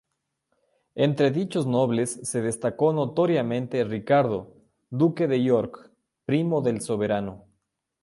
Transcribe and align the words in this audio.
Entre 0.95 1.29
dichos 1.29 1.67
nobles 1.67 2.21
se 2.23 2.41
destacó 2.41 2.91
notoriamente 2.91 3.83
Ricardo, 3.83 4.51
duque 4.89 5.27
de 5.27 5.43
York, 5.43 5.91
primo 6.25 6.61
del 6.63 6.81
soberano. 6.81 7.45